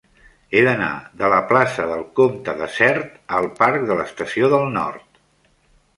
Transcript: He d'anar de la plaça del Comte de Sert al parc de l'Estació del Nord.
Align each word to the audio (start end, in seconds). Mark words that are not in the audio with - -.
He 0.53 0.61
d'anar 0.67 0.87
de 1.19 1.29
la 1.33 1.41
plaça 1.51 1.85
del 1.91 2.01
Comte 2.21 2.57
de 2.63 2.71
Sert 2.79 3.15
al 3.41 3.51
parc 3.63 3.87
de 3.93 3.99
l'Estació 4.01 4.51
del 4.55 4.69
Nord. 4.79 5.25